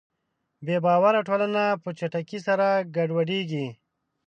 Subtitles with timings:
[0.65, 3.67] بېباوره ټولنه په چټکۍ سره ګډوډېږي.